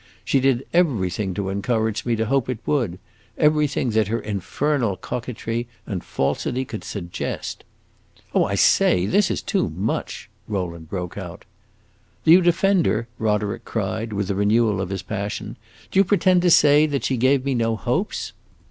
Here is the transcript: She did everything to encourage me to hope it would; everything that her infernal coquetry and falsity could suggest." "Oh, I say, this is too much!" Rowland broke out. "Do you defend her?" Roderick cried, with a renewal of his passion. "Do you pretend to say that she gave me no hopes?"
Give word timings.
She 0.25 0.39
did 0.39 0.65
everything 0.73 1.35
to 1.35 1.49
encourage 1.49 2.07
me 2.07 2.15
to 2.15 2.25
hope 2.25 2.49
it 2.49 2.57
would; 2.65 2.97
everything 3.37 3.91
that 3.91 4.07
her 4.07 4.19
infernal 4.19 4.97
coquetry 4.97 5.67
and 5.85 6.03
falsity 6.03 6.65
could 6.65 6.83
suggest." 6.83 7.63
"Oh, 8.33 8.43
I 8.45 8.55
say, 8.55 9.05
this 9.05 9.29
is 9.29 9.43
too 9.43 9.69
much!" 9.69 10.27
Rowland 10.47 10.89
broke 10.89 11.19
out. 11.19 11.45
"Do 12.25 12.31
you 12.31 12.41
defend 12.41 12.87
her?" 12.87 13.09
Roderick 13.19 13.63
cried, 13.63 14.11
with 14.11 14.27
a 14.31 14.33
renewal 14.35 14.81
of 14.81 14.89
his 14.89 15.03
passion. 15.03 15.55
"Do 15.91 15.99
you 15.99 16.03
pretend 16.03 16.41
to 16.41 16.49
say 16.49 16.87
that 16.87 17.03
she 17.03 17.15
gave 17.15 17.45
me 17.45 17.53
no 17.53 17.75
hopes?" 17.75 18.33